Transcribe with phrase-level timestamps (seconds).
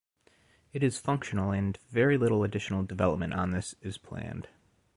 [0.73, 4.47] It is functional and very little additional development on this is planned.